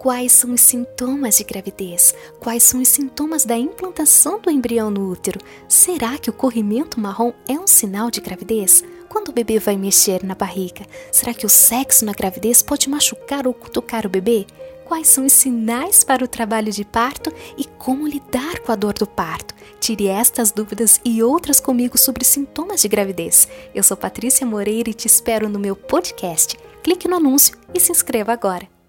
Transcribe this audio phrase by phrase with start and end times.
[0.00, 2.14] Quais são os sintomas de gravidez?
[2.38, 5.38] Quais são os sintomas da implantação do embrião no útero?
[5.68, 8.82] Será que o corrimento marrom é um sinal de gravidez?
[9.10, 13.46] Quando o bebê vai mexer na barriga, será que o sexo na gravidez pode machucar
[13.46, 14.46] ou cutucar o bebê?
[14.86, 18.94] Quais são os sinais para o trabalho de parto e como lidar com a dor
[18.94, 19.54] do parto?
[19.80, 23.46] Tire estas dúvidas e outras comigo sobre sintomas de gravidez.
[23.74, 26.56] Eu sou Patrícia Moreira e te espero no meu podcast.
[26.82, 28.79] Clique no anúncio e se inscreva agora.